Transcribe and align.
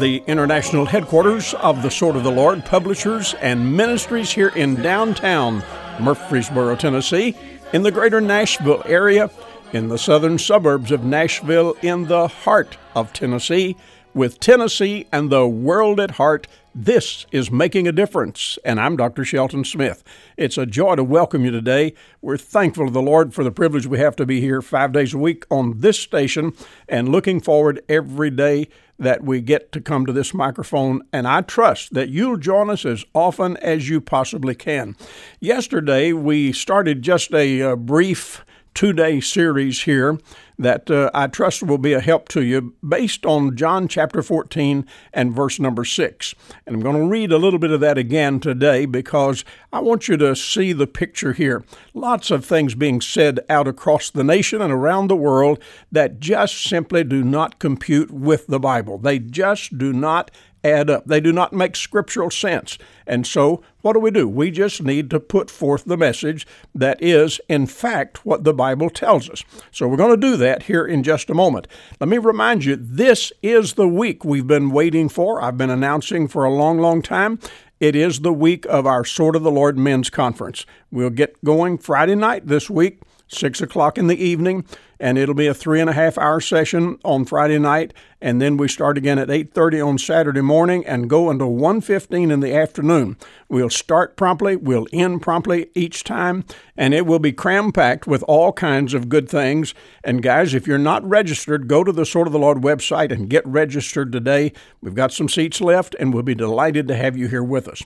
the 0.00 0.22
international 0.26 0.86
headquarters 0.86 1.52
of 1.54 1.82
the 1.82 1.90
Sword 1.90 2.16
of 2.16 2.24
the 2.24 2.30
Lord 2.30 2.64
Publishers 2.64 3.34
and 3.34 3.76
Ministries 3.76 4.32
here 4.32 4.48
in 4.48 4.76
downtown 4.76 5.62
Murfreesboro, 6.00 6.74
Tennessee, 6.76 7.36
in 7.74 7.82
the 7.82 7.90
greater 7.90 8.20
Nashville 8.20 8.82
area, 8.86 9.30
in 9.72 9.88
the 9.88 9.98
southern 9.98 10.38
suburbs 10.38 10.90
of 10.90 11.04
Nashville, 11.04 11.76
in 11.82 12.06
the 12.06 12.28
heart 12.28 12.78
of 12.96 13.12
Tennessee, 13.12 13.76
with 14.14 14.40
Tennessee 14.40 15.06
and 15.12 15.30
the 15.30 15.46
world 15.46 16.00
at 16.00 16.12
heart, 16.12 16.46
this 16.74 17.26
is 17.32 17.50
Making 17.50 17.88
a 17.88 17.92
Difference, 17.92 18.58
and 18.64 18.80
I'm 18.80 18.96
Dr. 18.96 19.24
Shelton 19.24 19.64
Smith. 19.64 20.02
It's 20.36 20.58
a 20.58 20.66
joy 20.66 20.96
to 20.96 21.04
welcome 21.04 21.44
you 21.44 21.50
today. 21.50 21.94
We're 22.22 22.36
thankful 22.36 22.86
to 22.86 22.92
the 22.92 23.02
Lord 23.02 23.34
for 23.34 23.44
the 23.44 23.50
privilege 23.50 23.86
we 23.86 23.98
have 23.98 24.16
to 24.16 24.26
be 24.26 24.40
here 24.40 24.62
five 24.62 24.92
days 24.92 25.14
a 25.14 25.18
week 25.18 25.44
on 25.50 25.80
this 25.80 25.98
station 25.98 26.52
and 26.88 27.08
looking 27.08 27.40
forward 27.40 27.82
every 27.88 28.30
day 28.30 28.68
that 28.98 29.24
we 29.24 29.40
get 29.40 29.72
to 29.72 29.80
come 29.80 30.06
to 30.06 30.12
this 30.12 30.34
microphone. 30.34 31.02
And 31.12 31.26
I 31.26 31.40
trust 31.40 31.94
that 31.94 32.10
you'll 32.10 32.36
join 32.36 32.70
us 32.70 32.84
as 32.84 33.04
often 33.14 33.56
as 33.58 33.88
you 33.88 34.00
possibly 34.00 34.54
can. 34.54 34.94
Yesterday, 35.40 36.12
we 36.12 36.52
started 36.52 37.02
just 37.02 37.32
a, 37.32 37.60
a 37.60 37.76
brief 37.76 38.44
two 38.74 38.92
day 38.92 39.20
series 39.20 39.82
here 39.82 40.18
that 40.58 40.90
uh, 40.90 41.10
I 41.14 41.26
trust 41.26 41.62
will 41.62 41.78
be 41.78 41.94
a 41.94 42.00
help 42.00 42.28
to 42.30 42.42
you 42.42 42.74
based 42.86 43.24
on 43.24 43.56
John 43.56 43.88
chapter 43.88 44.22
14 44.22 44.86
and 45.12 45.32
verse 45.32 45.58
number 45.58 45.84
6. 45.84 46.34
And 46.66 46.76
I'm 46.76 46.82
going 46.82 46.96
to 46.96 47.06
read 47.06 47.32
a 47.32 47.38
little 47.38 47.58
bit 47.58 47.70
of 47.70 47.80
that 47.80 47.96
again 47.96 48.40
today 48.40 48.84
because 48.84 49.44
I 49.72 49.80
want 49.80 50.08
you 50.08 50.16
to 50.18 50.36
see 50.36 50.72
the 50.72 50.86
picture 50.86 51.32
here. 51.32 51.64
Lots 51.94 52.30
of 52.30 52.44
things 52.44 52.74
being 52.74 53.00
said 53.00 53.40
out 53.48 53.66
across 53.66 54.10
the 54.10 54.24
nation 54.24 54.60
and 54.60 54.72
around 54.72 55.08
the 55.08 55.16
world 55.16 55.62
that 55.90 56.20
just 56.20 56.62
simply 56.62 57.04
do 57.04 57.24
not 57.24 57.58
compute 57.58 58.10
with 58.10 58.46
the 58.46 58.60
Bible. 58.60 58.98
They 58.98 59.18
just 59.18 59.78
do 59.78 59.92
not 59.92 60.30
add 60.64 60.90
up. 60.90 61.06
They 61.06 61.20
do 61.20 61.32
not 61.32 61.52
make 61.52 61.76
scriptural 61.76 62.30
sense. 62.30 62.78
And 63.06 63.26
so, 63.26 63.62
what 63.82 63.94
do 63.94 64.00
we 64.00 64.10
do? 64.10 64.28
We 64.28 64.50
just 64.50 64.82
need 64.82 65.10
to 65.10 65.20
put 65.20 65.50
forth 65.50 65.84
the 65.84 65.96
message 65.96 66.46
that 66.74 67.02
is, 67.02 67.40
in 67.48 67.66
fact, 67.66 68.26
what 68.26 68.44
the 68.44 68.52
Bible 68.52 68.90
tells 68.90 69.30
us. 69.30 69.42
So, 69.70 69.88
we're 69.88 69.96
going 69.96 70.18
to 70.18 70.28
do 70.28 70.36
that 70.36 70.64
here 70.64 70.86
in 70.86 71.02
just 71.02 71.30
a 71.30 71.34
moment. 71.34 71.66
Let 71.98 72.08
me 72.08 72.18
remind 72.18 72.64
you 72.64 72.76
this 72.76 73.32
is 73.42 73.74
the 73.74 73.88
week 73.88 74.24
we've 74.24 74.46
been 74.46 74.70
waiting 74.70 75.08
for. 75.08 75.42
I've 75.42 75.58
been 75.58 75.70
announcing 75.70 76.28
for 76.28 76.44
a 76.44 76.52
long, 76.52 76.78
long 76.78 77.02
time. 77.02 77.38
It 77.78 77.96
is 77.96 78.20
the 78.20 78.32
week 78.32 78.66
of 78.66 78.86
our 78.86 79.04
Sword 79.04 79.36
of 79.36 79.42
the 79.42 79.50
Lord 79.50 79.78
Men's 79.78 80.10
Conference. 80.10 80.66
We'll 80.90 81.10
get 81.10 81.42
going 81.42 81.78
Friday 81.78 82.14
night 82.14 82.46
this 82.46 82.68
week, 82.68 83.00
6 83.28 83.62
o'clock 83.62 83.96
in 83.96 84.06
the 84.06 84.22
evening 84.22 84.66
and 85.00 85.16
it'll 85.16 85.34
be 85.34 85.46
a 85.46 85.54
three 85.54 85.80
and 85.80 85.90
a 85.90 85.94
half 85.94 86.18
hour 86.18 86.40
session 86.40 86.98
on 87.04 87.24
Friday 87.24 87.58
night, 87.58 87.94
and 88.20 88.40
then 88.40 88.56
we 88.56 88.66
start 88.66 88.98
again 88.98 89.18
at 89.18 89.30
8:30 89.30 89.80
on 89.80 89.98
Saturday 89.98 90.40
morning 90.40 90.84
and 90.86 91.08
go 91.08 91.30
until 91.30 91.52
1:15 91.52 92.30
in 92.30 92.40
the 92.40 92.54
afternoon. 92.54 93.16
We'll 93.48 93.70
start 93.70 94.16
promptly, 94.16 94.56
we'll 94.56 94.86
end 94.92 95.22
promptly 95.22 95.68
each 95.74 96.02
time, 96.02 96.44
and 96.76 96.94
it 96.94 97.06
will 97.06 97.18
be 97.18 97.32
cram 97.32 97.70
packed 97.70 98.06
with 98.06 98.22
all 98.24 98.52
kinds 98.52 98.94
of 98.94 99.08
good 99.08 99.28
things. 99.28 99.74
And 100.02 100.22
guys, 100.22 100.54
if 100.54 100.66
you're 100.66 100.78
not 100.78 101.08
registered, 101.08 101.68
go 101.68 101.84
to 101.84 101.92
the 101.92 102.06
Sword 102.06 102.26
of 102.26 102.32
the 102.32 102.38
Lord 102.38 102.58
website 102.58 103.12
and 103.12 103.30
get 103.30 103.46
registered 103.46 104.10
today. 104.10 104.52
We've 104.80 104.94
got 104.94 105.12
some 105.12 105.28
seats 105.28 105.60
left, 105.60 105.94
and 106.00 106.12
we'll 106.12 106.22
be 106.22 106.34
delighted 106.34 106.88
to 106.88 106.96
have 106.96 107.16
you 107.16 107.28
here 107.28 107.44
with 107.44 107.68
us. 107.68 107.82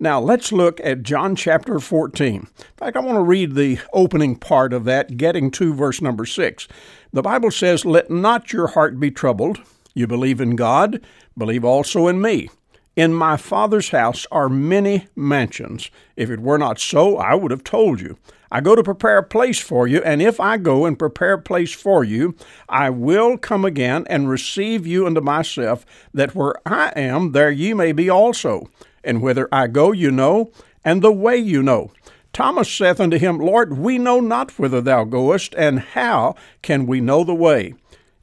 Now 0.00 0.20
let's 0.20 0.50
look 0.50 0.80
at 0.82 1.02
John 1.02 1.36
chapter 1.36 1.78
14. 1.78 2.34
In 2.34 2.46
fact, 2.76 2.96
I 2.96 3.00
want 3.00 3.16
to 3.16 3.22
read 3.22 3.54
the 3.54 3.78
opening 3.92 4.36
part 4.36 4.72
of 4.72 4.84
that, 4.84 5.16
getting 5.16 5.50
to 5.52 5.72
verse 5.72 6.00
number 6.00 6.24
six. 6.24 6.38
6. 6.38 6.68
The 7.12 7.22
Bible 7.22 7.50
says, 7.50 7.84
Let 7.84 8.10
not 8.10 8.52
your 8.52 8.68
heart 8.68 8.98
be 8.98 9.10
troubled. 9.10 9.60
You 9.98 10.06
believe 10.06 10.40
in 10.40 10.54
God, 10.54 11.00
believe 11.36 11.64
also 11.64 12.06
in 12.06 12.22
me. 12.22 12.50
In 12.94 13.12
my 13.12 13.36
Father's 13.36 13.88
house 13.88 14.28
are 14.30 14.48
many 14.48 15.08
mansions. 15.16 15.90
If 16.14 16.30
it 16.30 16.38
were 16.38 16.56
not 16.56 16.78
so, 16.78 17.16
I 17.16 17.34
would 17.34 17.50
have 17.50 17.64
told 17.64 18.00
you. 18.00 18.16
I 18.48 18.60
go 18.60 18.76
to 18.76 18.84
prepare 18.84 19.18
a 19.18 19.24
place 19.24 19.58
for 19.58 19.88
you, 19.88 20.00
and 20.04 20.22
if 20.22 20.38
I 20.38 20.56
go 20.56 20.86
and 20.86 20.96
prepare 20.96 21.32
a 21.32 21.42
place 21.42 21.72
for 21.72 22.04
you, 22.04 22.36
I 22.68 22.90
will 22.90 23.36
come 23.36 23.64
again 23.64 24.06
and 24.08 24.30
receive 24.30 24.86
you 24.86 25.04
unto 25.04 25.20
myself, 25.20 25.84
that 26.14 26.32
where 26.32 26.54
I 26.64 26.92
am, 26.94 27.32
there 27.32 27.50
ye 27.50 27.74
may 27.74 27.90
be 27.90 28.08
also. 28.08 28.70
And 29.02 29.20
whither 29.20 29.48
I 29.50 29.66
go, 29.66 29.90
you 29.90 30.12
know, 30.12 30.52
and 30.84 31.02
the 31.02 31.10
way 31.10 31.36
you 31.38 31.60
know. 31.60 31.90
Thomas 32.32 32.72
saith 32.72 33.00
unto 33.00 33.18
him, 33.18 33.40
Lord, 33.40 33.78
we 33.78 33.98
know 33.98 34.20
not 34.20 34.56
whither 34.60 34.80
thou 34.80 35.02
goest, 35.02 35.56
and 35.58 35.80
how 35.80 36.36
can 36.62 36.86
we 36.86 37.00
know 37.00 37.24
the 37.24 37.34
way? 37.34 37.74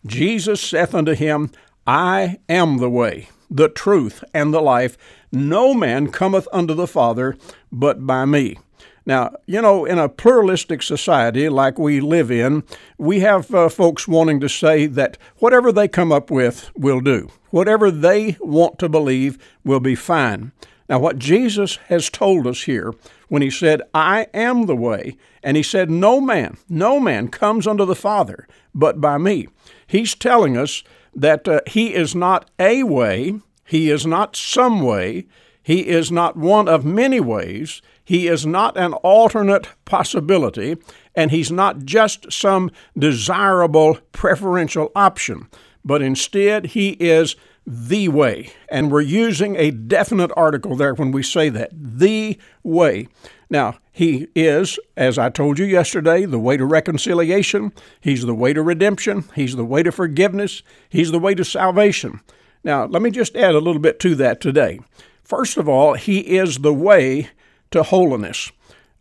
Jesus 0.06 0.62
saith 0.62 0.94
unto 0.94 1.14
him, 1.14 1.52
I 1.88 2.40
am 2.48 2.78
the 2.78 2.90
way, 2.90 3.30
the 3.50 3.70
truth, 3.70 4.24
and 4.34 4.54
the 4.54 4.62
life. 4.62 4.98
No 5.32 5.74
man 5.74 6.12
cometh 6.12 6.48
unto 6.54 6.74
the 6.74 6.88
Father 6.88 7.38
but 7.72 8.06
by 8.06 8.26
me. 8.26 8.58
Now, 9.06 9.36
you 9.46 9.62
know, 9.62 9.86
in 9.86 10.00
a 10.00 10.10
pluralistic 10.10 10.82
society 10.82 11.48
like 11.48 11.78
we 11.78 12.00
live 12.00 12.32
in, 12.32 12.64
we 12.98 13.20
have 13.20 13.54
uh, 13.54 13.70
folks 13.70 14.08
wanting 14.08 14.40
to 14.40 14.50
say 14.50 14.88
that 14.88 15.18
whatever 15.38 15.72
they 15.72 15.88
come 15.88 16.12
up 16.12 16.32
with 16.32 16.72
will 16.76 17.02
do. 17.02 17.30
Whatever 17.52 17.92
they 17.92 18.38
want 18.40 18.80
to 18.80 18.90
believe 18.90 19.38
will 19.64 19.80
be 19.80 19.96
fine. 19.96 20.52
Now, 20.88 21.00
what 21.00 21.18
Jesus 21.18 21.78
has 21.88 22.10
told 22.10 22.46
us 22.46 22.64
here 22.64 22.94
when 23.28 23.42
he 23.42 23.50
said, 23.50 23.82
I 23.94 24.28
am 24.34 24.68
the 24.68 24.76
way, 24.76 25.18
and 25.42 25.58
he 25.58 25.64
said, 25.64 25.90
No 25.90 26.22
man, 26.22 26.58
no 26.70 27.00
man 27.00 27.30
comes 27.30 27.66
unto 27.66 27.86
the 27.86 27.96
Father 27.96 28.48
but 28.76 29.00
by 29.02 29.18
me. 29.18 29.48
He's 29.88 30.14
telling 30.14 30.58
us 30.58 30.84
that 31.16 31.48
uh, 31.48 31.62
he 31.66 31.96
is 31.96 32.14
not 32.14 32.52
a 32.60 32.84
way, 32.84 33.40
he 33.64 33.90
is 33.90 34.06
not 34.06 34.36
some 34.36 34.82
way, 34.82 35.26
he 35.64 35.88
is 35.88 36.12
not 36.12 36.38
one 36.38 36.68
of 36.68 36.86
many 36.86 37.20
ways, 37.20 37.82
he 38.04 38.28
is 38.28 38.46
not 38.46 38.78
an 38.78 38.94
alternate 38.94 39.70
possibility, 39.86 40.78
and 41.16 41.32
he's 41.32 41.52
not 41.52 41.86
just 41.86 42.32
some 42.32 42.70
desirable 42.96 43.98
preferential 44.12 44.92
option, 44.96 45.48
but 45.84 46.02
instead 46.04 46.68
he 46.68 46.90
is 47.00 47.36
the 47.66 48.08
way. 48.10 48.52
And 48.70 48.92
we're 48.92 49.02
using 49.02 49.56
a 49.56 49.72
definite 49.72 50.32
article 50.38 50.76
there 50.76 50.94
when 50.94 51.12
we 51.12 51.24
say 51.24 51.50
that 51.50 51.72
the 51.74 52.38
way. 52.64 53.08
Now, 53.50 53.78
he 53.92 54.28
is, 54.36 54.80
as 54.98 55.18
I 55.18 55.30
told 55.30 55.60
you 55.60 55.66
yesterday, 55.66 56.26
the 56.26 56.40
way 56.40 56.58
to 56.58 56.66
reconciliation. 56.66 57.72
He's 58.02 58.26
the 58.26 58.36
way 58.36 58.54
to 58.54 58.62
redemption. 58.62 59.26
He's 59.36 59.56
the 59.56 59.66
way 59.66 59.84
to 59.84 59.92
forgiveness. 59.92 60.64
He's 60.90 61.12
the 61.12 61.20
way 61.20 61.36
to 61.36 61.46
salvation. 61.46 62.22
Now, 62.64 62.86
let 62.86 63.02
me 63.02 63.12
just 63.12 63.36
add 63.36 63.56
a 63.56 63.60
little 63.60 63.82
bit 63.82 64.00
to 64.02 64.16
that 64.16 64.42
today. 64.42 64.80
First 65.24 65.58
of 65.58 65.70
all, 65.70 65.94
he 65.94 66.20
is 66.20 66.60
the 66.60 66.74
way 66.74 67.30
to 67.72 67.84
holiness. 67.84 68.52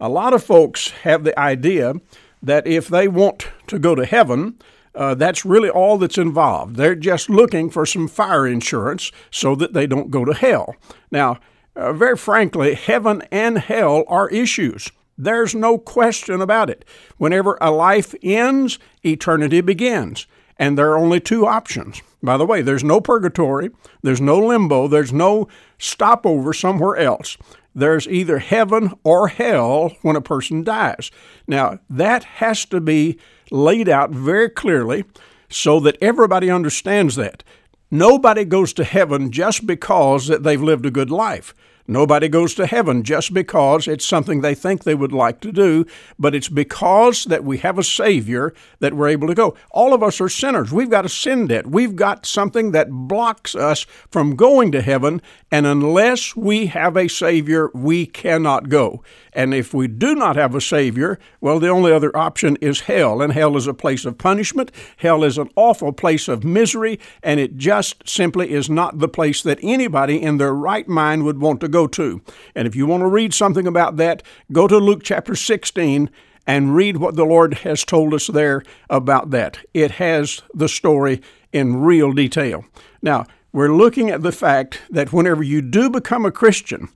A 0.00 0.08
lot 0.08 0.34
of 0.34 0.44
folks 0.44 0.90
have 1.02 1.24
the 1.24 1.38
idea 1.38 1.94
that 2.42 2.66
if 2.66 2.88
they 2.88 3.08
want 3.08 3.48
to 3.68 3.78
go 3.78 3.94
to 3.94 4.04
heaven, 4.04 4.58
uh, 4.94 5.14
that's 5.14 5.44
really 5.44 5.70
all 5.70 5.98
that's 5.98 6.18
involved. 6.18 6.76
They're 6.76 6.94
just 6.94 7.28
looking 7.28 7.70
for 7.70 7.84
some 7.84 8.08
fire 8.08 8.46
insurance 8.46 9.10
so 9.30 9.54
that 9.56 9.72
they 9.72 9.86
don't 9.86 10.10
go 10.10 10.24
to 10.24 10.34
hell. 10.34 10.76
Now, 11.10 11.38
uh, 11.76 11.92
very 11.92 12.16
frankly, 12.16 12.74
heaven 12.74 13.22
and 13.30 13.58
hell 13.58 14.04
are 14.08 14.28
issues. 14.28 14.90
There's 15.16 15.54
no 15.54 15.78
question 15.78 16.40
about 16.40 16.70
it. 16.70 16.84
Whenever 17.18 17.58
a 17.60 17.70
life 17.70 18.14
ends, 18.22 18.78
eternity 19.04 19.60
begins. 19.60 20.26
And 20.56 20.78
there 20.78 20.90
are 20.92 20.98
only 20.98 21.20
two 21.20 21.46
options. 21.46 22.00
By 22.22 22.36
the 22.36 22.46
way, 22.46 22.62
there's 22.62 22.84
no 22.84 23.00
purgatory, 23.00 23.70
there's 24.02 24.20
no 24.20 24.38
limbo, 24.38 24.88
there's 24.88 25.12
no 25.12 25.48
stopover 25.78 26.52
somewhere 26.52 26.96
else. 26.96 27.36
There's 27.74 28.06
either 28.06 28.38
heaven 28.38 28.92
or 29.02 29.28
hell 29.28 29.92
when 30.02 30.14
a 30.14 30.20
person 30.20 30.62
dies. 30.62 31.10
Now, 31.48 31.80
that 31.90 32.24
has 32.24 32.64
to 32.66 32.80
be 32.80 33.18
laid 33.54 33.88
out 33.88 34.10
very 34.10 34.50
clearly 34.50 35.04
so 35.48 35.78
that 35.80 35.96
everybody 36.02 36.50
understands 36.50 37.14
that. 37.16 37.44
Nobody 37.90 38.44
goes 38.44 38.72
to 38.74 38.84
heaven 38.84 39.30
just 39.30 39.66
because 39.66 40.26
that 40.26 40.42
they've 40.42 40.60
lived 40.60 40.84
a 40.84 40.90
good 40.90 41.10
life. 41.10 41.54
Nobody 41.86 42.28
goes 42.28 42.54
to 42.54 42.66
heaven 42.66 43.02
just 43.02 43.34
because 43.34 43.86
it's 43.86 44.06
something 44.06 44.40
they 44.40 44.54
think 44.54 44.84
they 44.84 44.94
would 44.94 45.12
like 45.12 45.40
to 45.40 45.52
do, 45.52 45.84
but 46.18 46.34
it's 46.34 46.48
because 46.48 47.24
that 47.24 47.44
we 47.44 47.58
have 47.58 47.78
a 47.78 47.84
Savior 47.84 48.54
that 48.78 48.94
we're 48.94 49.08
able 49.08 49.28
to 49.28 49.34
go. 49.34 49.54
All 49.70 49.92
of 49.92 50.02
us 50.02 50.18
are 50.20 50.30
sinners. 50.30 50.72
We've 50.72 50.88
got 50.88 51.04
a 51.04 51.10
sin 51.10 51.46
debt. 51.48 51.66
We've 51.66 51.94
got 51.94 52.24
something 52.24 52.72
that 52.72 52.90
blocks 52.90 53.54
us 53.54 53.84
from 54.10 54.34
going 54.34 54.72
to 54.72 54.80
heaven, 54.80 55.20
and 55.50 55.66
unless 55.66 56.34
we 56.34 56.66
have 56.66 56.96
a 56.96 57.08
Savior, 57.08 57.70
we 57.74 58.06
cannot 58.06 58.70
go. 58.70 59.02
And 59.34 59.52
if 59.52 59.74
we 59.74 59.88
do 59.88 60.14
not 60.14 60.36
have 60.36 60.54
a 60.54 60.60
Savior, 60.60 61.18
well, 61.40 61.58
the 61.58 61.68
only 61.68 61.92
other 61.92 62.16
option 62.16 62.56
is 62.60 62.82
hell. 62.82 63.20
And 63.20 63.32
hell 63.32 63.56
is 63.56 63.66
a 63.66 63.74
place 63.74 64.04
of 64.04 64.16
punishment. 64.16 64.70
Hell 64.96 65.24
is 65.24 65.38
an 65.38 65.50
awful 65.56 65.92
place 65.92 66.28
of 66.28 66.44
misery. 66.44 67.00
And 67.22 67.40
it 67.40 67.56
just 67.56 68.08
simply 68.08 68.52
is 68.52 68.70
not 68.70 68.98
the 68.98 69.08
place 69.08 69.42
that 69.42 69.58
anybody 69.60 70.22
in 70.22 70.38
their 70.38 70.54
right 70.54 70.88
mind 70.88 71.24
would 71.24 71.40
want 71.40 71.60
to 71.62 71.68
go 71.74 71.86
to. 71.88 72.22
And 72.54 72.68
if 72.68 72.76
you 72.76 72.86
want 72.86 73.00
to 73.00 73.08
read 73.08 73.34
something 73.34 73.66
about 73.66 73.96
that, 73.96 74.22
go 74.52 74.68
to 74.68 74.78
Luke 74.78 75.02
chapter 75.02 75.34
16 75.34 76.08
and 76.46 76.76
read 76.76 76.98
what 76.98 77.16
the 77.16 77.24
Lord 77.24 77.54
has 77.58 77.84
told 77.84 78.14
us 78.14 78.28
there 78.28 78.62
about 78.88 79.30
that. 79.30 79.58
It 79.74 79.92
has 79.92 80.40
the 80.54 80.68
story 80.68 81.20
in 81.52 81.82
real 81.82 82.12
detail. 82.12 82.64
Now, 83.02 83.26
we're 83.52 83.74
looking 83.74 84.08
at 84.08 84.22
the 84.22 84.30
fact 84.30 84.82
that 84.88 85.12
whenever 85.12 85.42
you 85.42 85.62
do 85.62 85.90
become 85.90 86.24
a 86.24 86.30
Christian, 86.30 86.90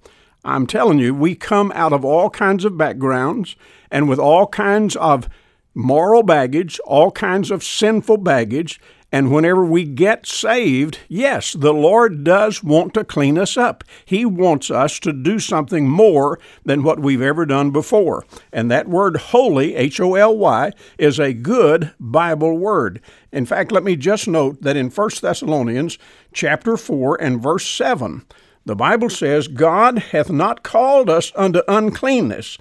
I'm 0.44 0.66
telling 0.66 1.00
you, 1.00 1.12
we 1.12 1.34
come 1.34 1.72
out 1.74 1.92
of 1.92 2.04
all 2.04 2.30
kinds 2.30 2.64
of 2.64 2.78
backgrounds 2.78 3.56
and 3.90 4.08
with 4.08 4.20
all 4.20 4.46
kinds 4.46 4.94
of 4.96 5.28
moral 5.74 6.22
baggage, 6.22 6.78
all 6.84 7.10
kinds 7.10 7.50
of 7.50 7.64
sinful 7.64 8.18
baggage, 8.18 8.80
and 9.10 9.32
whenever 9.32 9.64
we 9.64 9.84
get 9.84 10.26
saved, 10.26 10.98
yes, 11.08 11.54
the 11.54 11.72
Lord 11.72 12.24
does 12.24 12.62
want 12.62 12.92
to 12.92 13.04
clean 13.04 13.38
us 13.38 13.56
up. 13.56 13.82
He 14.04 14.26
wants 14.26 14.70
us 14.70 14.98
to 15.00 15.14
do 15.14 15.38
something 15.38 15.88
more 15.88 16.38
than 16.64 16.82
what 16.82 17.00
we've 17.00 17.22
ever 17.22 17.46
done 17.46 17.70
before. 17.70 18.24
And 18.52 18.70
that 18.70 18.86
word 18.86 19.16
holy, 19.16 19.74
H 19.76 19.98
O 19.98 20.14
L 20.14 20.36
Y, 20.36 20.72
is 20.98 21.18
a 21.18 21.32
good 21.32 21.92
Bible 21.98 22.58
word. 22.58 23.00
In 23.32 23.46
fact, 23.46 23.72
let 23.72 23.82
me 23.82 23.96
just 23.96 24.28
note 24.28 24.60
that 24.60 24.76
in 24.76 24.90
1 24.90 25.10
Thessalonians 25.22 25.98
chapter 26.34 26.76
4 26.76 27.20
and 27.20 27.42
verse 27.42 27.66
7, 27.66 28.26
the 28.66 28.76
Bible 28.76 29.08
says, 29.08 29.48
God 29.48 29.98
hath 29.98 30.28
not 30.28 30.62
called 30.62 31.08
us 31.08 31.32
unto 31.34 31.62
uncleanness, 31.66 32.58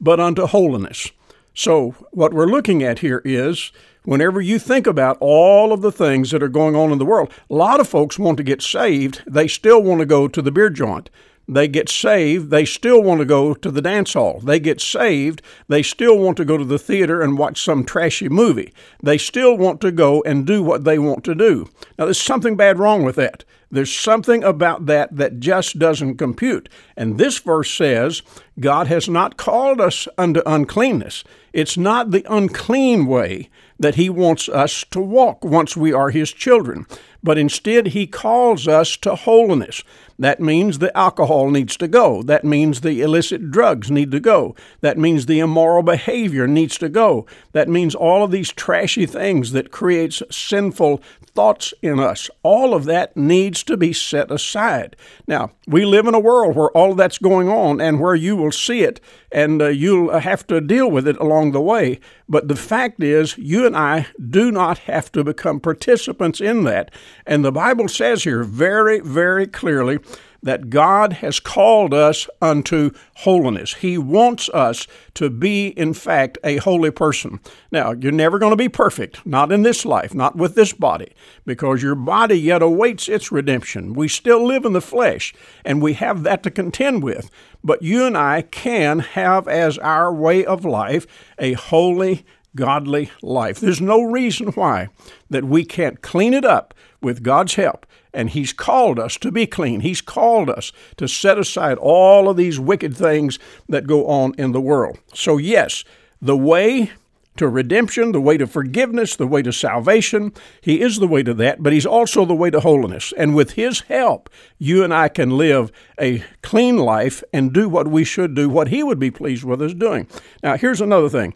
but 0.00 0.18
unto 0.18 0.46
holiness. 0.46 1.10
So, 1.52 1.90
what 2.12 2.32
we're 2.32 2.46
looking 2.46 2.82
at 2.82 3.00
here 3.00 3.20
is 3.22 3.70
whenever 4.04 4.40
you 4.40 4.58
think 4.58 4.86
about 4.86 5.16
all 5.20 5.72
of 5.72 5.82
the 5.82 5.92
things 5.92 6.30
that 6.30 6.42
are 6.42 6.48
going 6.48 6.76
on 6.76 6.92
in 6.92 6.98
the 6.98 7.04
world, 7.04 7.32
a 7.48 7.54
lot 7.54 7.80
of 7.80 7.88
folks 7.88 8.18
want 8.18 8.36
to 8.38 8.42
get 8.42 8.62
saved. 8.62 9.22
They 9.26 9.48
still 9.48 9.82
want 9.82 10.00
to 10.00 10.06
go 10.06 10.28
to 10.28 10.42
the 10.42 10.52
beer 10.52 10.70
joint. 10.70 11.10
They 11.48 11.66
get 11.66 11.88
saved. 11.88 12.50
They 12.50 12.64
still 12.64 13.02
want 13.02 13.18
to 13.18 13.24
go 13.24 13.54
to 13.54 13.70
the 13.72 13.82
dance 13.82 14.12
hall. 14.12 14.38
They 14.38 14.60
get 14.60 14.80
saved. 14.80 15.42
They 15.66 15.82
still 15.82 16.16
want 16.16 16.36
to 16.36 16.44
go 16.44 16.56
to 16.56 16.64
the 16.64 16.78
theater 16.78 17.22
and 17.22 17.36
watch 17.36 17.60
some 17.60 17.84
trashy 17.84 18.28
movie. 18.28 18.72
They 19.02 19.18
still 19.18 19.58
want 19.58 19.80
to 19.80 19.90
go 19.90 20.22
and 20.22 20.46
do 20.46 20.62
what 20.62 20.84
they 20.84 20.98
want 20.98 21.24
to 21.24 21.34
do. 21.34 21.68
Now, 21.98 22.04
there's 22.04 22.20
something 22.20 22.56
bad 22.56 22.78
wrong 22.78 23.02
with 23.02 23.16
that. 23.16 23.44
There's 23.70 23.94
something 23.94 24.42
about 24.42 24.86
that 24.86 25.16
that 25.16 25.38
just 25.38 25.78
doesn't 25.78 26.16
compute. 26.16 26.68
And 26.96 27.18
this 27.18 27.38
verse 27.38 27.70
says, 27.70 28.22
God 28.58 28.88
has 28.88 29.08
not 29.08 29.36
called 29.36 29.80
us 29.80 30.08
unto 30.18 30.42
uncleanness. 30.44 31.22
It's 31.52 31.76
not 31.76 32.10
the 32.10 32.26
unclean 32.28 33.06
way 33.06 33.48
that 33.78 33.94
He 33.94 34.10
wants 34.10 34.48
us 34.48 34.84
to 34.90 35.00
walk 35.00 35.44
once 35.44 35.76
we 35.76 35.92
are 35.92 36.10
His 36.10 36.32
children, 36.32 36.86
but 37.22 37.38
instead 37.38 37.88
He 37.88 38.06
calls 38.06 38.66
us 38.66 38.96
to 38.98 39.14
holiness. 39.14 39.84
That 40.20 40.38
means 40.38 40.78
the 40.78 40.94
alcohol 40.94 41.50
needs 41.50 41.78
to 41.78 41.88
go. 41.88 42.22
That 42.22 42.44
means 42.44 42.82
the 42.82 43.00
illicit 43.00 43.50
drugs 43.50 43.90
need 43.90 44.10
to 44.10 44.20
go. 44.20 44.54
That 44.82 44.98
means 44.98 45.24
the 45.24 45.40
immoral 45.40 45.82
behavior 45.82 46.46
needs 46.46 46.76
to 46.78 46.90
go. 46.90 47.24
That 47.52 47.70
means 47.70 47.94
all 47.94 48.22
of 48.22 48.30
these 48.30 48.52
trashy 48.52 49.06
things 49.06 49.52
that 49.52 49.70
creates 49.70 50.22
sinful 50.30 51.00
thoughts 51.34 51.72
in 51.80 51.98
us. 51.98 52.28
All 52.42 52.74
of 52.74 52.84
that 52.84 53.16
needs 53.16 53.62
to 53.64 53.78
be 53.78 53.94
set 53.94 54.30
aside. 54.30 54.94
Now, 55.26 55.52
we 55.66 55.86
live 55.86 56.06
in 56.06 56.14
a 56.14 56.20
world 56.20 56.54
where 56.54 56.70
all 56.72 56.90
of 56.90 56.98
that's 56.98 57.16
going 57.16 57.48
on 57.48 57.80
and 57.80 57.98
where 57.98 58.14
you 58.14 58.36
will 58.36 58.52
see 58.52 58.82
it 58.82 59.00
and 59.32 59.62
uh, 59.62 59.68
you'll 59.68 60.18
have 60.18 60.46
to 60.48 60.60
deal 60.60 60.90
with 60.90 61.06
it 61.06 61.16
along 61.18 61.52
the 61.52 61.60
way. 61.60 62.00
But 62.28 62.48
the 62.48 62.56
fact 62.56 63.02
is, 63.02 63.38
you 63.38 63.66
and 63.66 63.76
I 63.76 64.06
do 64.28 64.50
not 64.50 64.78
have 64.78 65.10
to 65.12 65.24
become 65.24 65.60
participants 65.60 66.40
in 66.40 66.64
that. 66.64 66.92
And 67.26 67.44
the 67.44 67.52
Bible 67.52 67.88
says 67.88 68.24
here 68.24 68.42
very, 68.42 69.00
very 69.00 69.46
clearly 69.46 69.98
that 70.42 70.70
God 70.70 71.14
has 71.14 71.40
called 71.40 71.92
us 71.92 72.28
unto 72.40 72.90
holiness. 73.16 73.74
He 73.74 73.98
wants 73.98 74.48
us 74.50 74.86
to 75.14 75.28
be, 75.28 75.68
in 75.68 75.92
fact, 75.92 76.38
a 76.42 76.56
holy 76.56 76.90
person. 76.90 77.40
Now, 77.70 77.92
you're 77.92 78.12
never 78.12 78.38
going 78.38 78.50
to 78.50 78.56
be 78.56 78.68
perfect, 78.68 79.26
not 79.26 79.52
in 79.52 79.62
this 79.62 79.84
life, 79.84 80.14
not 80.14 80.36
with 80.36 80.54
this 80.54 80.72
body, 80.72 81.12
because 81.44 81.82
your 81.82 81.94
body 81.94 82.38
yet 82.38 82.62
awaits 82.62 83.08
its 83.08 83.30
redemption. 83.30 83.94
We 83.94 84.08
still 84.08 84.46
live 84.46 84.64
in 84.64 84.72
the 84.72 84.80
flesh, 84.80 85.34
and 85.64 85.82
we 85.82 85.94
have 85.94 86.22
that 86.22 86.42
to 86.44 86.50
contend 86.50 87.02
with. 87.02 87.30
But 87.62 87.82
you 87.82 88.06
and 88.06 88.16
I 88.16 88.42
can 88.42 89.00
have 89.00 89.46
as 89.46 89.76
our 89.78 90.12
way 90.12 90.44
of 90.44 90.64
life 90.64 91.06
a 91.38 91.52
holy, 91.52 92.24
godly 92.56 93.10
life. 93.22 93.60
There's 93.60 93.80
no 93.80 94.02
reason 94.02 94.48
why 94.48 94.88
that 95.28 95.44
we 95.44 95.64
can't 95.64 96.00
clean 96.02 96.34
it 96.34 96.44
up 96.44 96.74
with 97.00 97.22
God's 97.22 97.54
help 97.54 97.86
and 98.12 98.30
He's 98.30 98.52
called 98.52 98.98
us 98.98 99.16
to 99.18 99.30
be 99.30 99.46
clean. 99.46 99.80
He's 99.80 100.00
called 100.00 100.50
us 100.50 100.72
to 100.96 101.08
set 101.08 101.38
aside 101.38 101.78
all 101.78 102.28
of 102.28 102.36
these 102.36 102.58
wicked 102.58 102.96
things 102.96 103.38
that 103.68 103.86
go 103.86 104.06
on 104.06 104.34
in 104.36 104.52
the 104.52 104.60
world. 104.60 104.98
So, 105.14 105.36
yes, 105.36 105.84
the 106.20 106.36
way 106.36 106.90
to 107.36 107.48
redemption, 107.48 108.12
the 108.12 108.20
way 108.20 108.36
to 108.36 108.46
forgiveness, 108.46 109.16
the 109.16 109.26
way 109.26 109.40
to 109.42 109.52
salvation, 109.52 110.32
He 110.60 110.80
is 110.80 110.98
the 110.98 111.06
way 111.06 111.22
to 111.22 111.32
that, 111.34 111.62
but 111.62 111.72
He's 111.72 111.86
also 111.86 112.24
the 112.24 112.34
way 112.34 112.50
to 112.50 112.60
holiness. 112.60 113.14
And 113.16 113.34
with 113.34 113.52
His 113.52 113.80
help, 113.82 114.28
you 114.58 114.84
and 114.84 114.92
I 114.92 115.08
can 115.08 115.38
live 115.38 115.70
a 115.98 116.24
clean 116.42 116.76
life 116.76 117.22
and 117.32 117.52
do 117.52 117.68
what 117.68 117.88
we 117.88 118.04
should 118.04 118.34
do, 118.34 118.48
what 118.48 118.68
He 118.68 118.82
would 118.82 118.98
be 118.98 119.10
pleased 119.10 119.44
with 119.44 119.62
us 119.62 119.72
doing. 119.72 120.06
Now, 120.42 120.56
here's 120.56 120.80
another 120.80 121.08
thing. 121.08 121.34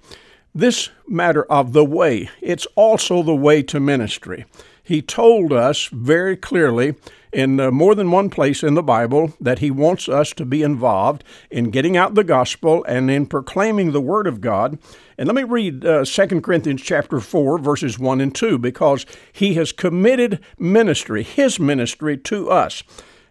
This 0.54 0.90
matter 1.08 1.44
of 1.44 1.72
the 1.72 1.84
way, 1.84 2.30
it's 2.40 2.66
also 2.76 3.22
the 3.22 3.34
way 3.34 3.62
to 3.64 3.80
ministry 3.80 4.44
he 4.84 5.00
told 5.00 5.50
us 5.50 5.86
very 5.86 6.36
clearly 6.36 6.94
in 7.32 7.58
uh, 7.58 7.70
more 7.70 7.94
than 7.94 8.10
one 8.10 8.28
place 8.28 8.62
in 8.62 8.74
the 8.74 8.82
Bible 8.82 9.32
that 9.40 9.58
he 9.58 9.70
wants 9.70 10.08
us 10.10 10.32
to 10.34 10.44
be 10.44 10.62
involved 10.62 11.24
in 11.50 11.70
getting 11.70 11.96
out 11.96 12.14
the 12.14 12.22
gospel 12.22 12.84
and 12.84 13.10
in 13.10 13.26
proclaiming 13.26 13.90
the 13.90 14.00
word 14.00 14.26
of 14.26 14.42
God. 14.42 14.78
And 15.16 15.26
let 15.26 15.34
me 15.34 15.42
read 15.42 15.86
uh, 15.86 16.04
2 16.04 16.40
Corinthians 16.42 16.82
chapter 16.82 17.18
4 17.18 17.58
verses 17.58 17.98
1 17.98 18.20
and 18.20 18.34
2 18.34 18.58
because 18.58 19.06
he 19.32 19.54
has 19.54 19.72
committed 19.72 20.38
ministry, 20.58 21.22
his 21.22 21.58
ministry 21.58 22.18
to 22.18 22.50
us. 22.50 22.82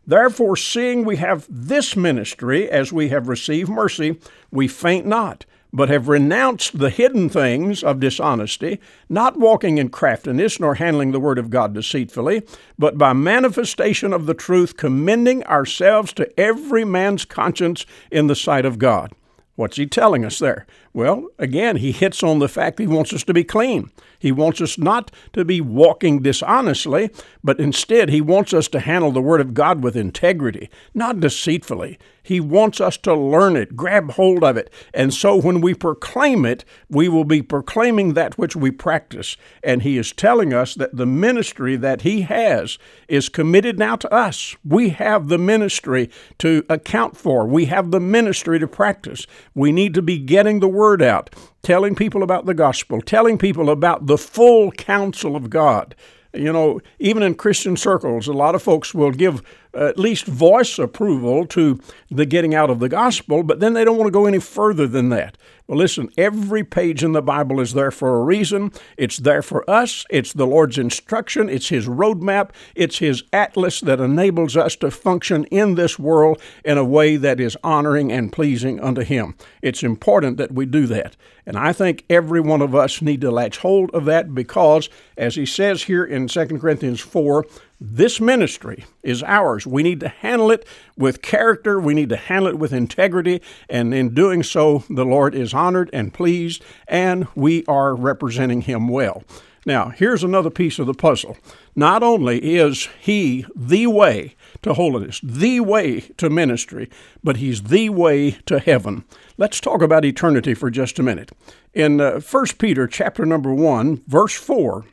Therefore, 0.05 0.57
seeing 0.57 1.05
we 1.05 1.17
have 1.17 1.45
this 1.47 1.95
ministry 1.95 2.69
as 2.69 2.91
we 2.91 3.09
have 3.09 3.29
received 3.29 3.69
mercy, 3.69 4.19
we 4.51 4.67
faint 4.67 5.05
not 5.05 5.45
but 5.73 5.89
have 5.89 6.07
renounced 6.07 6.77
the 6.77 6.91
hidden 6.91 7.27
things 7.27 7.83
of 7.83 7.99
dishonesty, 7.99 8.79
not 9.09 9.39
walking 9.39 9.79
in 9.79 9.89
craftiness, 9.89 10.59
nor 10.59 10.75
handling 10.75 11.11
the 11.11 11.19
word 11.19 11.39
of 11.39 11.49
God 11.49 11.73
deceitfully, 11.73 12.43
but 12.77 12.97
by 12.97 13.11
manifestation 13.11 14.13
of 14.13 14.27
the 14.27 14.35
truth, 14.35 14.77
commending 14.77 15.43
ourselves 15.45 16.13
to 16.13 16.39
every 16.39 16.85
man's 16.85 17.25
conscience 17.25 17.87
in 18.11 18.27
the 18.27 18.35
sight 18.35 18.65
of 18.65 18.77
God. 18.77 19.11
What's 19.55 19.77
he 19.77 19.85
telling 19.87 20.23
us 20.23 20.39
there? 20.39 20.65
Well, 20.93 21.27
again, 21.39 21.77
he 21.77 21.91
hits 21.91 22.21
on 22.21 22.37
the 22.37 22.47
fact 22.47 22.77
he 22.77 22.85
wants 22.85 23.13
us 23.13 23.23
to 23.23 23.33
be 23.33 23.43
clean. 23.43 23.89
He 24.19 24.31
wants 24.31 24.61
us 24.61 24.77
not 24.77 25.11
to 25.33 25.43
be 25.43 25.59
walking 25.59 26.21
dishonestly, 26.21 27.09
but 27.43 27.59
instead 27.59 28.09
he 28.09 28.21
wants 28.21 28.53
us 28.53 28.67
to 28.69 28.79
handle 28.79 29.11
the 29.11 29.21
Word 29.21 29.41
of 29.41 29.55
God 29.55 29.83
with 29.83 29.97
integrity, 29.97 30.69
not 30.93 31.19
deceitfully. 31.19 31.97
He 32.25 32.39
wants 32.39 32.79
us 32.79 32.95
to 32.99 33.13
learn 33.13 33.57
it, 33.57 33.75
grab 33.75 34.11
hold 34.11 34.45
of 34.45 34.55
it. 34.55 34.71
And 34.93 35.13
so 35.13 35.35
when 35.35 35.59
we 35.59 35.73
proclaim 35.73 36.45
it, 36.45 36.63
we 36.89 37.09
will 37.09 37.25
be 37.25 37.41
proclaiming 37.41 38.13
that 38.13 38.37
which 38.37 38.55
we 38.55 38.71
practice. 38.71 39.35
And 39.61 39.81
He 39.81 39.97
is 39.97 40.13
telling 40.13 40.53
us 40.53 40.73
that 40.75 40.95
the 40.95 41.05
ministry 41.05 41.75
that 41.75 42.03
He 42.03 42.21
has 42.21 42.77
is 43.09 43.27
committed 43.27 43.77
now 43.77 43.97
to 43.97 44.13
us. 44.13 44.55
We 44.63 44.89
have 44.89 45.27
the 45.27 45.37
ministry 45.37 46.09
to 46.37 46.63
account 46.69 47.17
for, 47.17 47.45
we 47.45 47.65
have 47.65 47.91
the 47.91 47.99
ministry 47.99 48.57
to 48.57 48.67
practice. 48.69 49.27
We 49.53 49.73
need 49.73 49.93
to 49.95 50.01
be 50.01 50.17
getting 50.17 50.61
the 50.61 50.69
word 50.69 50.82
out, 51.01 51.29
telling 51.61 51.95
people 51.95 52.23
about 52.23 52.45
the 52.45 52.53
gospel, 52.53 53.01
telling 53.01 53.37
people 53.37 53.69
about 53.69 54.07
the 54.07 54.17
full 54.17 54.71
counsel 54.71 55.35
of 55.35 55.49
God. 55.49 55.95
You 56.33 56.51
know, 56.51 56.81
even 56.99 57.21
in 57.21 57.35
Christian 57.35 57.77
circles, 57.77 58.27
a 58.27 58.33
lot 58.33 58.55
of 58.55 58.63
folks 58.63 58.93
will 58.93 59.11
give 59.11 59.43
at 59.73 59.97
least 59.97 60.25
voice 60.25 60.77
approval 60.77 61.45
to 61.47 61.79
the 62.09 62.25
getting 62.25 62.53
out 62.53 62.69
of 62.69 62.79
the 62.79 62.89
gospel, 62.89 63.43
but 63.43 63.59
then 63.59 63.73
they 63.73 63.83
don't 63.83 63.97
want 63.97 64.07
to 64.07 64.11
go 64.11 64.25
any 64.25 64.39
further 64.39 64.87
than 64.87 65.09
that. 65.09 65.37
Well, 65.65 65.77
listen, 65.77 66.09
every 66.17 66.65
page 66.65 67.05
in 67.05 67.13
the 67.13 67.21
Bible 67.21 67.61
is 67.61 67.73
there 67.73 67.89
for 67.89 68.17
a 68.17 68.23
reason. 68.23 68.73
It's 68.97 69.17
there 69.17 69.41
for 69.41 69.67
us. 69.69 70.05
It's 70.09 70.33
the 70.33 70.45
Lord's 70.45 70.77
instruction. 70.77 71.47
It's 71.47 71.69
His 71.69 71.87
roadmap. 71.87 72.49
It's 72.75 72.97
His 72.97 73.23
atlas 73.31 73.79
that 73.79 74.01
enables 74.01 74.57
us 74.57 74.75
to 74.77 74.91
function 74.91 75.45
in 75.45 75.75
this 75.75 75.97
world 75.97 76.41
in 76.65 76.77
a 76.77 76.83
way 76.83 77.15
that 77.15 77.39
is 77.39 77.57
honoring 77.63 78.11
and 78.11 78.31
pleasing 78.31 78.81
unto 78.81 79.03
Him. 79.03 79.35
It's 79.61 79.83
important 79.83 80.35
that 80.37 80.51
we 80.51 80.65
do 80.65 80.85
that. 80.87 81.15
And 81.45 81.57
I 81.57 81.71
think 81.71 82.03
every 82.09 82.41
one 82.41 82.61
of 82.61 82.75
us 82.75 83.01
need 83.01 83.21
to 83.21 83.31
latch 83.31 83.57
hold 83.59 83.89
of 83.91 84.03
that 84.05 84.35
because, 84.35 84.89
as 85.17 85.35
He 85.35 85.45
says 85.45 85.83
here 85.83 86.03
in 86.03 86.27
2 86.27 86.45
Corinthians 86.59 86.99
4, 86.99 87.45
this 87.85 88.21
ministry 88.21 88.85
is 89.03 89.21
ours. 89.23 89.67
We 89.67 89.83
need 89.83 89.99
to 89.99 90.07
handle 90.07 90.51
it 90.51 90.65
with 90.97 91.21
character. 91.21 91.81
We 91.81 91.93
need 91.93 92.07
to 92.09 92.15
handle 92.15 92.47
it 92.47 92.57
with 92.57 92.71
integrity. 92.71 93.41
And 93.69 93.93
in 93.93 94.13
doing 94.13 94.41
so, 94.41 94.85
the 94.89 95.03
Lord 95.03 95.35
is 95.35 95.53
honored 95.53 95.89
and 95.91 96.13
pleased, 96.13 96.63
and 96.87 97.27
we 97.35 97.65
are 97.65 97.93
representing 97.93 98.61
Him 98.61 98.87
well. 98.87 99.23
Now, 99.65 99.89
here's 99.89 100.23
another 100.23 100.49
piece 100.49 100.79
of 100.79 100.87
the 100.87 100.93
puzzle. 100.93 101.37
Not 101.75 102.03
only 102.03 102.55
is 102.55 102.87
He 103.01 103.45
the 103.53 103.87
way 103.87 104.35
to 104.61 104.75
holiness, 104.75 105.19
the 105.21 105.59
way 105.59 106.01
to 106.17 106.29
ministry, 106.29 106.89
but 107.21 107.37
He's 107.37 107.63
the 107.63 107.89
way 107.89 108.31
to 108.45 108.59
heaven. 108.59 109.03
Let's 109.37 109.59
talk 109.59 109.81
about 109.81 110.05
eternity 110.05 110.53
for 110.53 110.71
just 110.71 110.99
a 110.99 111.03
minute. 111.03 111.31
In 111.73 111.99
uh, 111.99 112.21
1 112.21 112.45
Peter 112.59 112.87
chapter 112.87 113.25
number 113.25 113.53
1, 113.53 114.03
verse 114.07 114.35
4, 114.35 114.85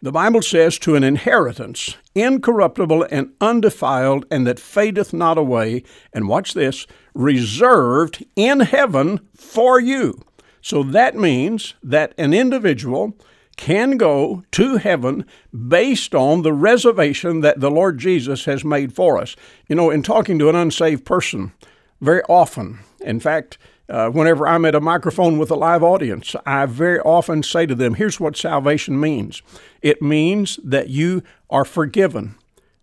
the 0.00 0.12
Bible 0.12 0.42
says, 0.42 0.78
To 0.78 0.94
an 0.94 1.04
inheritance, 1.04 1.96
incorruptible 2.14 3.06
and 3.10 3.32
undefiled, 3.40 4.26
and 4.30 4.46
that 4.46 4.60
fadeth 4.60 5.12
not 5.12 5.38
away, 5.38 5.82
and 6.12 6.28
watch 6.28 6.54
this, 6.54 6.86
reserved 7.14 8.24
in 8.36 8.60
heaven 8.60 9.20
for 9.34 9.80
you. 9.80 10.22
So 10.60 10.82
that 10.82 11.16
means 11.16 11.74
that 11.82 12.14
an 12.18 12.32
individual 12.32 13.16
can 13.56 13.96
go 13.96 14.44
to 14.52 14.76
heaven 14.76 15.26
based 15.68 16.14
on 16.14 16.42
the 16.42 16.52
reservation 16.52 17.40
that 17.40 17.60
the 17.60 17.70
Lord 17.70 17.98
Jesus 17.98 18.44
has 18.44 18.64
made 18.64 18.94
for 18.94 19.18
us. 19.18 19.34
You 19.68 19.74
know, 19.74 19.90
in 19.90 20.02
talking 20.02 20.38
to 20.38 20.48
an 20.48 20.54
unsaved 20.54 21.04
person, 21.04 21.52
very 22.00 22.22
often, 22.28 22.78
in 23.00 23.18
fact, 23.18 23.58
uh, 23.88 24.10
whenever 24.10 24.46
I'm 24.46 24.64
at 24.64 24.74
a 24.74 24.80
microphone 24.80 25.38
with 25.38 25.50
a 25.50 25.56
live 25.56 25.82
audience, 25.82 26.36
I 26.44 26.66
very 26.66 27.00
often 27.00 27.42
say 27.42 27.66
to 27.66 27.74
them, 27.74 27.94
here's 27.94 28.20
what 28.20 28.36
salvation 28.36 29.00
means 29.00 29.42
it 29.80 30.02
means 30.02 30.58
that 30.62 30.88
you 30.88 31.22
are 31.50 31.64
forgiven. 31.64 32.34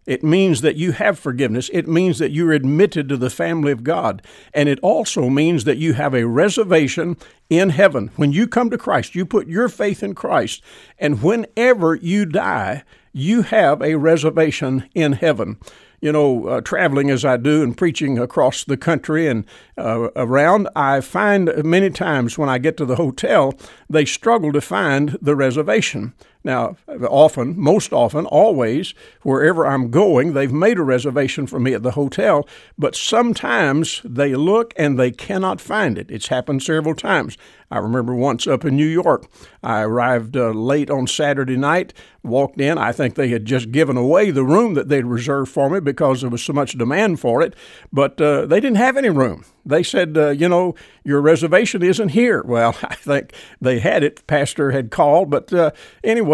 It 0.06 0.24
means 0.24 0.62
that 0.62 0.76
you 0.76 0.92
have 0.92 1.18
forgiveness. 1.18 1.68
It 1.74 1.88
means 1.88 2.20
that 2.20 2.32
you're 2.32 2.52
admitted 2.52 3.10
to 3.10 3.18
the 3.18 3.32
family 3.32 3.72
of 3.72 3.84
God. 3.84 4.22
And 4.54 4.70
it 4.70 4.80
also 4.82 5.30
means 5.30 5.64
that 5.64 5.78
you 5.78 5.94
have 5.94 6.14
a 6.14 6.28
reservation 6.28 7.18
in 7.50 7.72
heaven. 7.72 8.12
When 8.16 8.32
you 8.32 8.48
come 8.48 8.70
to 8.70 8.78
Christ, 8.78 9.16
you 9.16 9.26
put 9.26 9.48
your 9.48 9.68
faith 9.68 10.04
in 10.04 10.14
Christ. 10.14 10.62
And 11.00 11.24
whenever 11.24 11.96
you 11.96 12.28
die, 12.28 12.84
you 13.14 13.42
have 13.42 13.82
a 13.82 13.96
reservation 13.96 14.88
in 14.94 15.14
heaven 15.14 15.58
you 16.02 16.12
know, 16.12 16.48
uh, 16.48 16.62
traveling 16.62 17.10
as 17.10 17.26
I 17.26 17.38
do 17.38 17.64
and 17.64 17.78
preaching 17.78 18.18
across 18.18 18.64
the 18.64 18.78
country 18.78 19.28
and 19.28 19.46
uh, 19.78 20.10
around, 20.16 20.70
I 20.76 21.02
find 21.02 21.52
many 21.64 21.90
times 21.90 22.38
when 22.38 22.50
I 22.50 22.58
get 22.58 22.78
to 22.78 22.86
the 22.86 22.96
hotel, 22.96 23.54
they 23.90 24.06
struggle 24.06 24.52
to 24.54 24.62
find 24.62 25.18
the 25.22 25.36
reservation. 25.36 26.14
Now, 26.46 26.78
often, 27.10 27.60
most 27.60 27.92
often, 27.92 28.28
always, 28.28 28.94
wherever 29.24 29.66
I'm 29.66 29.90
going, 29.90 30.34
they've 30.34 30.54
made 30.54 30.78
a 30.78 30.84
reservation 30.84 31.48
for 31.48 31.60
me 31.60 31.74
at 31.74 31.82
the 31.82 31.92
hotel, 31.92 32.48
but 32.78 32.96
sometimes 32.96 34.00
they 34.06 34.36
look 34.36 34.72
and 34.78 35.00
they 35.00 35.10
cannot 35.10 35.60
find 35.60 35.98
it. 35.98 36.12
It's 36.12 36.28
happened 36.28 36.62
several 36.62 36.94
times. 36.94 37.36
I 37.72 37.80
remember 37.80 38.14
once 38.14 38.46
up 38.46 38.64
in 38.64 38.76
New 38.76 38.86
York, 38.86 39.26
I 39.64 39.82
arrived 39.82 40.38
uh, 40.38 40.52
late 40.52 40.92
on 40.92 41.08
Saturday 41.08 41.58
night, 41.58 41.94
walked 42.24 42.62
in. 42.62 42.78
I 42.78 42.92
think 42.92 43.16
they 43.16 43.30
had 43.30 43.46
just 43.46 43.72
given 43.72 43.98
away 43.98 44.30
the 44.30 44.44
room 44.44 44.76
that 44.76 44.88
they'd 44.88 45.06
reserved 45.06 45.52
for 45.52 45.70
me 45.70 45.80
because 45.80 46.22
there 46.22 46.30
was 46.30 46.44
so 46.44 46.54
much 46.54 46.78
demand 46.78 47.20
for 47.20 47.42
it, 47.42 47.56
but 47.92 48.22
uh, 48.22 48.46
they 48.46 48.60
didn't 48.60 48.78
have 48.78 48.98
any 48.98 49.10
room. 49.10 49.46
They 49.66 49.82
said, 49.82 50.16
uh, 50.16 50.30
you 50.30 50.48
know, 50.48 50.76
your 51.04 51.22
reservation 51.22 51.82
isn't 51.82 52.10
here. 52.10 52.44
Well, 52.44 52.78
I 52.84 52.96
think 52.96 53.34
they 53.60 53.80
had 53.80 54.04
it. 54.04 54.26
Pastor 54.28 54.72
had 54.72 54.92
called, 54.92 55.32
but 55.32 55.52
uh, 55.52 55.72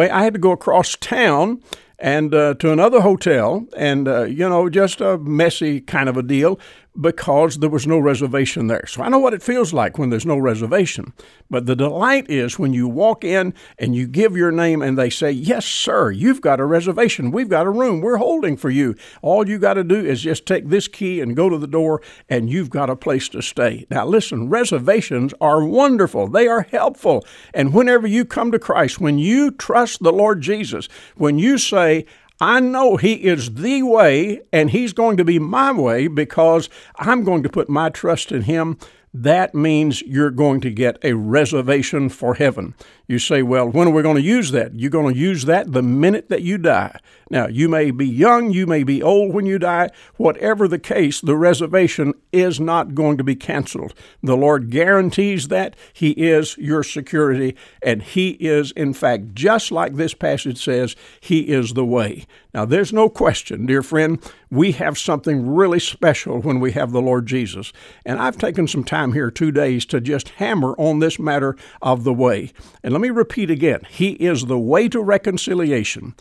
I 0.09 0.23
had 0.23 0.33
to 0.33 0.39
go 0.39 0.51
across 0.51 0.95
town 0.95 1.61
and 1.99 2.33
uh, 2.33 2.55
to 2.55 2.71
another 2.71 3.01
hotel, 3.01 3.67
and 3.77 4.07
uh, 4.07 4.23
you 4.23 4.49
know, 4.49 4.69
just 4.69 5.01
a 5.01 5.17
messy 5.19 5.81
kind 5.81 6.09
of 6.09 6.17
a 6.17 6.23
deal 6.23 6.59
because 6.99 7.59
there 7.59 7.69
was 7.69 7.87
no 7.87 7.97
reservation 7.97 8.67
there. 8.67 8.85
So 8.85 9.01
I 9.01 9.09
know 9.09 9.19
what 9.19 9.33
it 9.33 9.41
feels 9.41 9.73
like 9.73 9.97
when 9.97 10.09
there's 10.09 10.25
no 10.25 10.37
reservation. 10.37 11.13
But 11.49 11.65
the 11.65 11.75
delight 11.75 12.29
is 12.29 12.59
when 12.59 12.73
you 12.73 12.87
walk 12.87 13.23
in 13.23 13.53
and 13.79 13.95
you 13.95 14.07
give 14.07 14.35
your 14.35 14.51
name 14.51 14.81
and 14.81 14.97
they 14.97 15.09
say, 15.09 15.31
Yes, 15.31 15.65
sir, 15.65 16.11
you've 16.11 16.41
got 16.41 16.59
a 16.59 16.65
reservation. 16.65 17.31
We've 17.31 17.49
got 17.49 17.65
a 17.65 17.71
room. 17.71 18.01
We're 18.01 18.17
holding 18.17 18.57
for 18.57 18.69
you. 18.69 18.95
All 19.21 19.47
you 19.47 19.57
got 19.57 19.75
to 19.75 19.83
do 19.83 19.95
is 19.95 20.21
just 20.21 20.45
take 20.45 20.67
this 20.67 20.89
key 20.89 21.21
and 21.21 21.35
go 21.35 21.49
to 21.49 21.57
the 21.57 21.67
door 21.67 22.01
and 22.27 22.49
you've 22.49 22.69
got 22.69 22.89
a 22.89 22.95
place 22.95 23.29
to 23.29 23.41
stay. 23.41 23.85
Now, 23.89 24.05
listen, 24.05 24.49
reservations 24.49 25.33
are 25.39 25.63
wonderful, 25.63 26.27
they 26.27 26.47
are 26.47 26.63
helpful. 26.63 27.25
And 27.53 27.73
whenever 27.73 28.07
you 28.07 28.25
come 28.25 28.51
to 28.51 28.59
Christ, 28.59 28.99
when 28.99 29.17
you 29.17 29.51
trust 29.51 30.03
the 30.03 30.11
Lord 30.11 30.41
Jesus, 30.41 30.89
when 31.15 31.39
you 31.39 31.57
say, 31.57 32.05
I 32.41 32.59
know 32.59 32.97
He 32.97 33.13
is 33.13 33.53
the 33.53 33.83
way, 33.83 34.41
and 34.51 34.71
He's 34.71 34.93
going 34.93 35.15
to 35.17 35.23
be 35.23 35.37
my 35.39 35.71
way 35.71 36.07
because 36.07 36.69
I'm 36.95 37.23
going 37.23 37.43
to 37.43 37.49
put 37.49 37.69
my 37.69 37.89
trust 37.89 38.31
in 38.31 38.41
Him 38.41 38.77
that 39.13 39.53
means 39.53 40.01
you're 40.03 40.31
going 40.31 40.61
to 40.61 40.71
get 40.71 40.97
a 41.03 41.13
reservation 41.13 42.07
for 42.09 42.35
heaven. 42.35 42.73
You 43.11 43.19
say, 43.19 43.43
well, 43.43 43.67
when 43.67 43.89
are 43.89 43.91
we 43.91 44.03
going 44.03 44.15
to 44.15 44.21
use 44.21 44.51
that? 44.51 44.79
You're 44.79 44.89
going 44.89 45.13
to 45.13 45.19
use 45.19 45.43
that 45.43 45.73
the 45.73 45.81
minute 45.81 46.29
that 46.29 46.43
you 46.43 46.57
die. 46.57 46.97
Now, 47.29 47.47
you 47.47 47.67
may 47.67 47.91
be 47.91 48.07
young, 48.07 48.51
you 48.51 48.65
may 48.65 48.83
be 48.83 49.03
old 49.03 49.33
when 49.33 49.45
you 49.45 49.59
die. 49.59 49.89
Whatever 50.15 50.65
the 50.65 50.79
case, 50.79 51.19
the 51.19 51.35
reservation 51.35 52.13
is 52.31 52.59
not 52.59 52.95
going 52.95 53.17
to 53.17 53.23
be 53.23 53.35
canceled. 53.35 53.93
The 54.23 54.37
Lord 54.37 54.69
guarantees 54.69 55.49
that. 55.49 55.75
He 55.91 56.11
is 56.11 56.57
your 56.57 56.83
security, 56.83 57.55
and 57.81 58.01
He 58.01 58.31
is, 58.31 58.71
in 58.71 58.93
fact, 58.93 59.33
just 59.33 59.71
like 59.71 59.95
this 59.95 60.13
passage 60.13 60.63
says, 60.63 60.95
He 61.19 61.49
is 61.49 61.73
the 61.73 61.85
way. 61.85 62.25
Now, 62.53 62.65
there's 62.65 62.91
no 62.91 63.07
question, 63.07 63.65
dear 63.65 63.81
friend, 63.81 64.21
we 64.49 64.73
have 64.73 64.97
something 64.97 65.47
really 65.47 65.79
special 65.79 66.41
when 66.41 66.59
we 66.59 66.73
have 66.73 66.91
the 66.91 67.01
Lord 67.01 67.25
Jesus. 67.25 67.71
And 68.05 68.19
I've 68.19 68.37
taken 68.37 68.67
some 68.67 68.83
time 68.83 69.13
here, 69.13 69.31
two 69.31 69.51
days, 69.51 69.85
to 69.85 70.01
just 70.01 70.29
hammer 70.29 70.75
on 70.77 70.99
this 70.99 71.17
matter 71.17 71.55
of 71.81 72.03
the 72.03 72.13
way. 72.13 72.51
And 72.83 72.93
let 73.01 73.07
me 73.07 73.17
repeat 73.17 73.49
again 73.49 73.81
He 73.89 74.11
is 74.11 74.45
the 74.45 74.59
way 74.59 74.87
to 74.89 75.01
reconciliation 75.01 76.13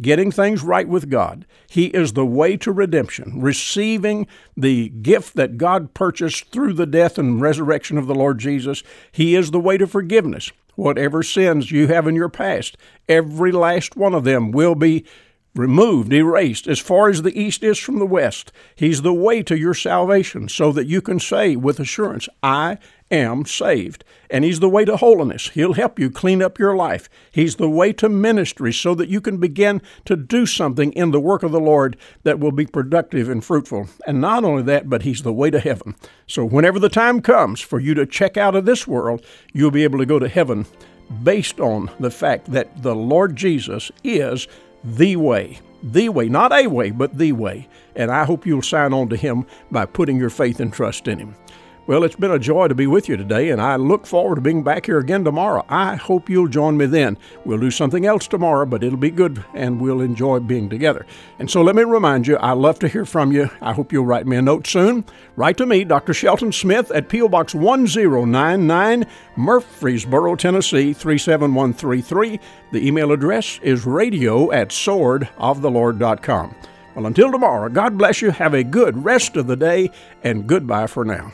getting 0.00 0.30
things 0.30 0.62
right 0.62 0.88
with 0.88 1.10
God. 1.10 1.44
He 1.68 1.86
is 1.86 2.12
the 2.12 2.24
way 2.24 2.56
to 2.58 2.70
redemption, 2.70 3.42
receiving 3.42 4.28
the 4.56 4.90
gift 4.90 5.34
that 5.34 5.58
God 5.58 5.92
purchased 5.92 6.52
through 6.52 6.74
the 6.74 6.86
death 6.86 7.18
and 7.18 7.40
resurrection 7.40 7.98
of 7.98 8.06
the 8.06 8.14
Lord 8.14 8.38
Jesus. 8.38 8.84
He 9.10 9.34
is 9.34 9.50
the 9.50 9.58
way 9.58 9.76
to 9.76 9.88
forgiveness. 9.88 10.52
Whatever 10.76 11.24
sins 11.24 11.72
you 11.72 11.88
have 11.88 12.06
in 12.06 12.14
your 12.14 12.28
past, 12.28 12.76
every 13.08 13.50
last 13.50 13.96
one 13.96 14.14
of 14.14 14.22
them 14.22 14.52
will 14.52 14.76
be 14.76 15.04
removed, 15.54 16.12
erased, 16.12 16.68
as 16.68 16.78
far 16.78 17.08
as 17.08 17.22
the 17.22 17.38
east 17.38 17.64
is 17.64 17.78
from 17.78 17.98
the 17.98 18.06
west. 18.06 18.52
He's 18.74 19.02
the 19.02 19.14
way 19.14 19.42
to 19.42 19.58
your 19.58 19.74
salvation 19.74 20.48
so 20.48 20.72
that 20.72 20.86
you 20.86 21.00
can 21.00 21.18
say 21.18 21.56
with 21.56 21.80
assurance, 21.80 22.28
I 22.42 22.78
am 23.10 23.44
saved. 23.44 24.04
And 24.30 24.44
He's 24.44 24.60
the 24.60 24.68
way 24.68 24.84
to 24.84 24.96
holiness. 24.96 25.48
He'll 25.48 25.72
help 25.72 25.98
you 25.98 26.10
clean 26.10 26.40
up 26.40 26.58
your 26.58 26.76
life. 26.76 27.08
He's 27.32 27.56
the 27.56 27.68
way 27.68 27.92
to 27.94 28.08
ministry 28.08 28.72
so 28.72 28.94
that 28.94 29.08
you 29.08 29.20
can 29.20 29.38
begin 29.38 29.82
to 30.04 30.16
do 30.16 30.46
something 30.46 30.92
in 30.92 31.10
the 31.10 31.20
work 31.20 31.42
of 31.42 31.50
the 31.50 31.60
Lord 31.60 31.96
that 32.22 32.38
will 32.38 32.52
be 32.52 32.66
productive 32.66 33.28
and 33.28 33.44
fruitful. 33.44 33.88
And 34.06 34.20
not 34.20 34.44
only 34.44 34.62
that, 34.64 34.88
but 34.88 35.02
He's 35.02 35.22
the 35.22 35.32
way 35.32 35.50
to 35.50 35.58
heaven. 35.58 35.96
So 36.28 36.44
whenever 36.44 36.78
the 36.78 36.88
time 36.88 37.20
comes 37.20 37.60
for 37.60 37.80
you 37.80 37.94
to 37.94 38.06
check 38.06 38.36
out 38.36 38.54
of 38.54 38.66
this 38.66 38.86
world, 38.86 39.24
you'll 39.52 39.72
be 39.72 39.84
able 39.84 39.98
to 39.98 40.06
go 40.06 40.20
to 40.20 40.28
heaven 40.28 40.66
based 41.24 41.58
on 41.58 41.90
the 41.98 42.10
fact 42.10 42.52
that 42.52 42.82
the 42.84 42.94
Lord 42.94 43.34
Jesus 43.34 43.90
is 44.04 44.46
the 44.84 45.16
way. 45.16 45.58
The 45.82 46.10
way, 46.10 46.28
not 46.28 46.52
a 46.52 46.66
way, 46.66 46.90
but 46.90 47.16
the 47.16 47.32
way. 47.32 47.68
And 47.96 48.10
I 48.10 48.24
hope 48.24 48.46
you'll 48.46 48.62
sign 48.62 48.92
on 48.92 49.08
to 49.08 49.16
Him 49.16 49.46
by 49.70 49.86
putting 49.86 50.18
your 50.18 50.30
faith 50.30 50.60
and 50.60 50.72
trust 50.72 51.08
in 51.08 51.18
Him. 51.18 51.34
Well, 51.86 52.04
it's 52.04 52.14
been 52.14 52.30
a 52.30 52.38
joy 52.38 52.68
to 52.68 52.74
be 52.74 52.86
with 52.86 53.08
you 53.08 53.16
today, 53.16 53.50
and 53.50 53.60
I 53.60 53.74
look 53.74 54.06
forward 54.06 54.36
to 54.36 54.40
being 54.40 54.62
back 54.62 54.86
here 54.86 54.98
again 54.98 55.24
tomorrow. 55.24 55.64
I 55.68 55.96
hope 55.96 56.30
you'll 56.30 56.46
join 56.46 56.76
me 56.76 56.86
then. 56.86 57.18
We'll 57.44 57.58
do 57.58 57.72
something 57.72 58.06
else 58.06 58.28
tomorrow, 58.28 58.64
but 58.64 58.84
it'll 58.84 58.96
be 58.96 59.10
good, 59.10 59.44
and 59.54 59.80
we'll 59.80 60.00
enjoy 60.00 60.38
being 60.38 60.68
together. 60.68 61.04
And 61.40 61.50
so 61.50 61.62
let 61.62 61.74
me 61.74 61.82
remind 61.82 62.28
you, 62.28 62.36
I 62.36 62.52
love 62.52 62.78
to 62.80 62.88
hear 62.88 63.04
from 63.04 63.32
you. 63.32 63.50
I 63.60 63.72
hope 63.72 63.92
you'll 63.92 64.04
write 64.04 64.26
me 64.26 64.36
a 64.36 64.42
note 64.42 64.68
soon. 64.68 65.04
Write 65.34 65.56
to 65.56 65.66
me, 65.66 65.82
Dr. 65.82 66.14
Shelton 66.14 66.52
Smith, 66.52 66.92
at 66.92 67.08
P.O. 67.08 67.28
Box 67.28 67.56
1099, 67.56 69.06
Murfreesboro, 69.36 70.36
Tennessee 70.36 70.92
37133. 70.92 72.38
The 72.72 72.86
email 72.86 73.10
address 73.10 73.58
is 73.62 73.84
radio 73.84 74.52
at 74.52 74.68
swordoftheLord.com. 74.68 76.54
Well, 76.94 77.06
until 77.06 77.32
tomorrow, 77.32 77.68
God 77.68 77.98
bless 77.98 78.22
you. 78.22 78.30
Have 78.30 78.54
a 78.54 78.62
good 78.62 79.02
rest 79.02 79.36
of 79.36 79.48
the 79.48 79.56
day, 79.56 79.90
and 80.22 80.46
goodbye 80.46 80.86
for 80.86 81.04
now. 81.04 81.32